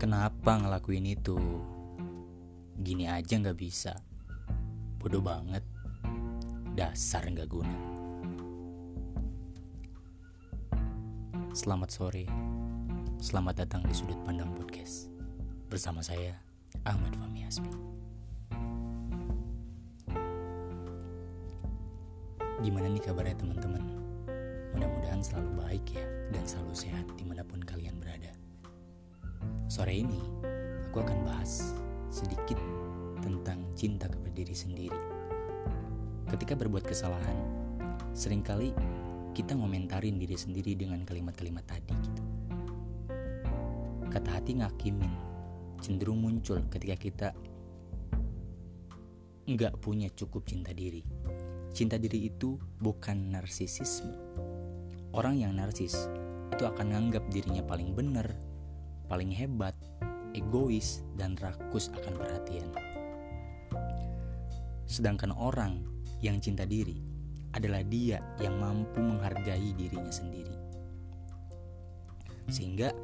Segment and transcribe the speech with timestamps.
[0.00, 1.36] Kenapa ngelakuin itu?
[2.80, 3.92] Gini aja nggak bisa.
[4.96, 5.60] Bodoh banget.
[6.72, 7.76] Dasar nggak guna.
[11.52, 12.24] Selamat sore.
[13.20, 15.12] Selamat datang di Sudut Pandang Podcast.
[15.68, 16.32] Bersama saya,
[16.88, 17.68] Ahmad Fahmi Hasbi.
[22.64, 23.84] Gimana nih kabarnya teman-teman?
[24.72, 28.39] Mudah-mudahan selalu baik ya dan selalu sehat di mana pun kalian berada.
[29.70, 30.18] Sore ini,
[30.90, 31.70] aku akan bahas
[32.10, 32.58] sedikit
[33.22, 34.98] tentang cinta kepada diri sendiri.
[36.26, 37.38] Ketika berbuat kesalahan,
[38.10, 38.74] sering kali
[39.30, 42.22] kita ngomentarin diri sendiri dengan kalimat-kalimat tadi gitu.
[44.10, 45.14] Kata hati ngakimin,
[45.78, 47.28] cenderung muncul ketika kita
[49.46, 51.06] nggak punya cukup cinta diri.
[51.70, 54.18] Cinta diri itu bukan narsisisme.
[55.14, 56.10] Orang yang narsis
[56.50, 58.49] itu akan menganggap dirinya paling benar,
[59.10, 59.74] paling hebat,
[60.38, 62.70] egois, dan rakus akan perhatian.
[64.86, 65.82] Sedangkan orang
[66.22, 67.02] yang cinta diri
[67.50, 70.54] adalah dia yang mampu menghargai dirinya sendiri.
[72.46, 72.94] Sehingga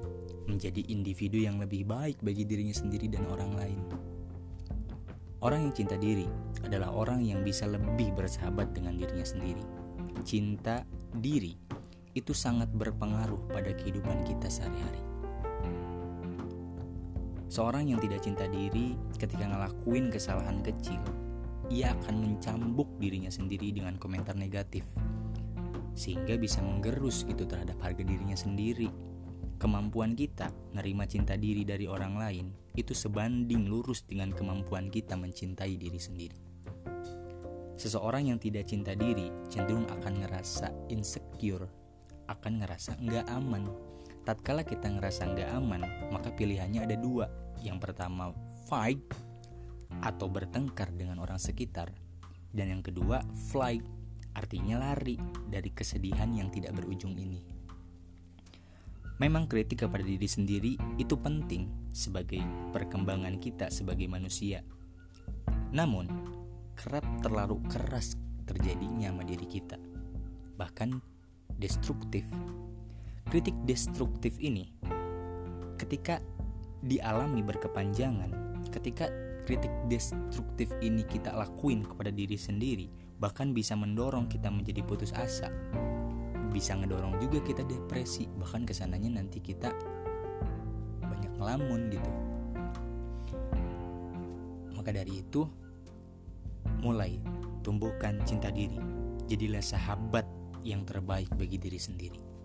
[0.46, 3.80] menjadi individu yang lebih baik bagi dirinya sendiri dan orang lain.
[5.42, 6.26] Orang yang cinta diri
[6.62, 9.62] adalah orang yang bisa lebih bersahabat dengan dirinya sendiri.
[10.26, 10.82] Cinta
[11.18, 11.54] diri
[12.16, 15.05] itu sangat berpengaruh pada kehidupan kita sehari-hari.
[17.46, 20.98] Seorang yang tidak cinta diri ketika ngelakuin kesalahan kecil,
[21.70, 24.82] ia akan mencambuk dirinya sendiri dengan komentar negatif.
[25.94, 28.90] Sehingga bisa menggerus gitu terhadap harga dirinya sendiri.
[29.56, 35.80] Kemampuan kita nerima cinta diri dari orang lain itu sebanding lurus dengan kemampuan kita mencintai
[35.80, 36.36] diri sendiri.
[37.76, 41.64] Seseorang yang tidak cinta diri cenderung akan ngerasa insecure,
[42.28, 43.64] akan ngerasa nggak aman
[44.26, 47.30] tatkala kita ngerasa nggak aman, maka pilihannya ada dua.
[47.62, 48.34] Yang pertama,
[48.66, 48.98] fight
[50.02, 51.94] atau bertengkar dengan orang sekitar.
[52.50, 53.22] Dan yang kedua,
[53.54, 53.86] flight,
[54.34, 55.14] artinya lari
[55.46, 57.38] dari kesedihan yang tidak berujung ini.
[59.16, 62.42] Memang kritik kepada diri sendiri itu penting sebagai
[62.74, 64.60] perkembangan kita sebagai manusia.
[65.72, 66.04] Namun,
[66.76, 69.80] kerap terlalu keras terjadinya sama diri kita.
[70.60, 71.00] Bahkan
[71.56, 72.28] destruktif
[73.26, 74.70] Kritik destruktif ini
[75.82, 76.22] ketika
[76.86, 78.30] dialami berkepanjangan,
[78.70, 79.10] ketika
[79.42, 82.86] kritik destruktif ini kita lakuin kepada diri sendiri,
[83.18, 85.50] bahkan bisa mendorong kita menjadi putus asa.
[86.54, 89.74] Bisa ngedorong juga kita depresi, bahkan ke sananya nanti kita
[91.02, 92.10] banyak ngelamun gitu.
[94.70, 95.42] Maka dari itu,
[96.78, 97.18] mulai
[97.66, 98.78] tumbuhkan cinta diri.
[99.26, 100.24] Jadilah sahabat
[100.62, 102.35] yang terbaik bagi diri sendiri.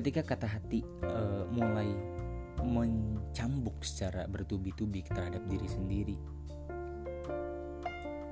[0.00, 1.92] Ketika kata hati uh, mulai
[2.64, 6.16] mencambuk secara bertubi-tubi terhadap diri sendiri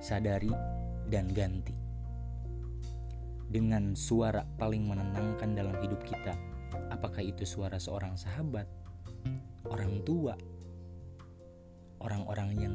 [0.01, 0.49] sadari
[1.13, 1.77] dan ganti.
[3.49, 6.37] Dengan suara paling menenangkan dalam hidup kita
[6.89, 8.69] apakah itu suara seorang sahabat
[9.69, 10.37] orang tua
[12.01, 12.75] orang-orang yang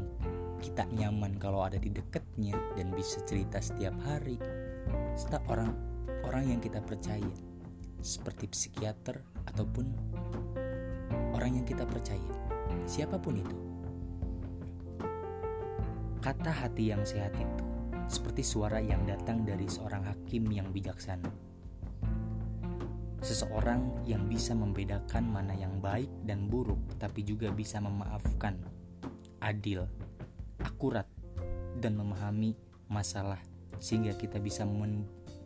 [0.61, 4.37] kita nyaman kalau ada di dekatnya dan bisa cerita setiap hari
[5.13, 5.77] serta orang
[6.25, 7.52] orang yang kita percaya
[8.03, 9.87] seperti psikiater ataupun
[11.31, 12.31] orang yang kita percaya,
[12.83, 13.57] siapa pun itu.
[16.19, 17.65] Kata hati yang sehat itu
[18.11, 21.31] seperti suara yang datang dari seorang hakim yang bijaksana.
[23.23, 28.59] Seseorang yang bisa membedakan mana yang baik dan buruk, tapi juga bisa memaafkan,
[29.39, 29.87] adil,
[30.59, 31.07] akurat,
[31.79, 32.59] dan memahami
[32.91, 33.39] masalah
[33.79, 34.67] sehingga kita bisa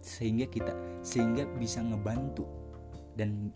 [0.08, 0.72] sehingga kita
[1.04, 2.48] sehingga bisa ngebantu
[3.20, 3.52] dan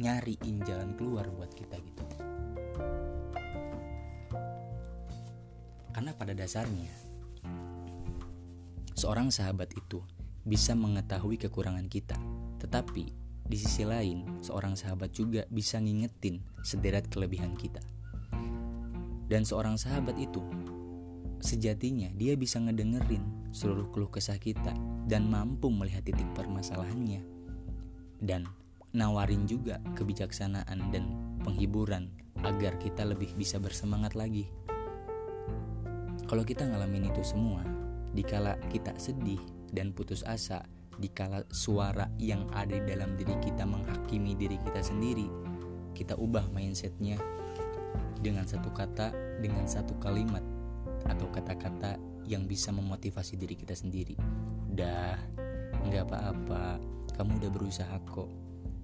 [0.00, 2.04] nyariin jalan keluar buat kita gitu.
[5.92, 6.88] Karena pada dasarnya
[8.96, 10.00] seorang sahabat itu
[10.40, 12.16] bisa mengetahui kekurangan kita
[12.56, 13.12] tetapi
[13.44, 17.84] di sisi lain seorang sahabat juga bisa ngingetin sederet kelebihan kita.
[19.30, 20.42] Dan seorang sahabat itu
[21.40, 24.76] Sejatinya dia bisa ngedengerin seluruh keluh kesah kita
[25.06, 27.22] dan mampu melihat titik permasalahannya.
[28.20, 28.44] Dan
[28.92, 31.04] nawarin juga kebijaksanaan dan
[31.46, 32.10] penghiburan
[32.42, 34.48] agar kita lebih bisa bersemangat lagi.
[36.28, 37.64] Kalau kita ngalamin itu semua,
[38.14, 39.40] dikala kita sedih
[39.74, 40.62] dan putus asa,
[41.00, 45.26] dikala suara yang ada di dalam diri kita menghakimi diri kita sendiri,
[45.96, 47.18] kita ubah mindsetnya
[48.20, 50.44] dengan satu kata, dengan satu kalimat,
[51.08, 51.96] atau kata-kata
[52.28, 54.14] yang bisa memotivasi diri kita sendiri.
[54.70, 55.18] Udah,
[55.80, 56.76] Nggak apa-apa,
[57.16, 58.28] kamu udah berusaha kok.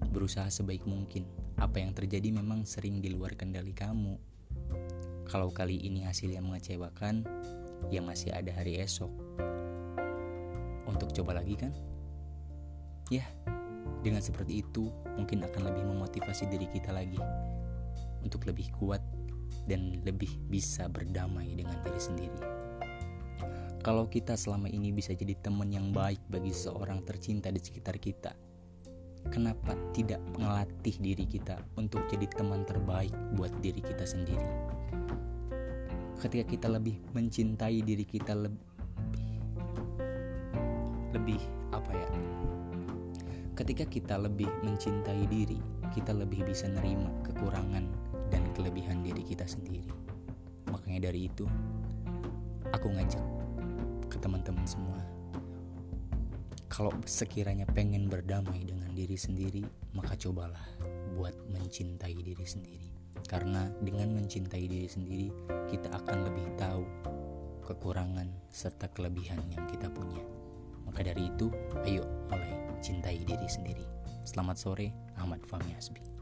[0.09, 1.29] Berusaha sebaik mungkin.
[1.55, 4.17] Apa yang terjadi memang sering di luar kendali kamu.
[5.29, 7.23] Kalau kali ini hasil yang mengecewakan,
[7.93, 9.11] ya masih ada hari esok.
[10.83, 11.71] Untuk coba lagi kan?
[13.07, 13.23] Ya,
[14.01, 17.19] dengan seperti itu mungkin akan lebih memotivasi diri kita lagi
[18.19, 18.99] untuk lebih kuat
[19.63, 22.66] dan lebih bisa berdamai dengan diri sendiri.
[23.87, 28.35] Kalau kita selama ini bisa jadi teman yang baik bagi seseorang tercinta di sekitar kita,
[29.31, 34.43] kenapa tidak melatih diri kita untuk jadi teman terbaik buat diri kita sendiri?
[36.19, 38.59] Ketika kita lebih mencintai diri kita lebih
[41.15, 41.39] lebih
[41.71, 42.11] apa ya?
[43.55, 45.63] Ketika kita lebih mencintai diri,
[45.95, 47.87] kita lebih bisa nerima kekurangan
[48.35, 49.87] dan kelebihan diri kita sendiri.
[50.75, 51.47] Makanya dari itu,
[52.75, 53.46] aku ngajak
[54.07, 54.99] ke teman-teman semua.
[56.67, 59.63] Kalau sekiranya pengen berdamai dengan diri sendiri,
[59.95, 60.67] maka cobalah
[61.15, 62.89] buat mencintai diri sendiri.
[63.27, 65.27] Karena dengan mencintai diri sendiri,
[65.67, 66.83] kita akan lebih tahu
[67.67, 70.23] kekurangan serta kelebihan yang kita punya.
[70.87, 71.51] Maka dari itu,
[71.83, 73.83] ayo mulai cintai diri sendiri.
[74.23, 76.16] Selamat sore, Ahmad Fahmi Hasbi.